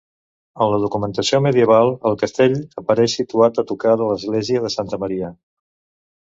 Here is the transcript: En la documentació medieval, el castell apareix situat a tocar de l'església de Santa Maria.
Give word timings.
En 0.65 0.69
la 0.75 0.77
documentació 0.85 1.39
medieval, 1.47 1.91
el 2.11 2.17
castell 2.21 2.55
apareix 2.83 3.15
situat 3.19 3.61
a 3.63 3.65
tocar 3.73 3.95
de 4.01 4.09
l'església 4.13 4.65
de 4.65 4.73
Santa 4.79 5.01
Maria. 5.05 5.31